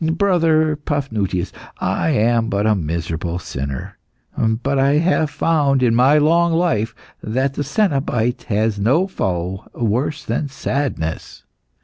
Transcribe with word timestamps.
Brother 0.17 0.77
Paphnutius, 0.77 1.51
I 1.77 2.09
am 2.09 2.49
but 2.49 2.65
a 2.65 2.73
miserable 2.73 3.37
sinner, 3.37 3.99
but 4.35 4.79
I 4.79 4.93
have 4.93 5.29
found, 5.29 5.83
in 5.83 5.93
my 5.93 6.17
long 6.17 6.53
life, 6.53 6.95
that 7.21 7.53
the 7.53 7.63
cenobite 7.63 8.45
has 8.47 8.79
no 8.79 9.05
foe 9.05 9.67
worse 9.75 10.23
than 10.25 10.47
sadness. 10.47 11.43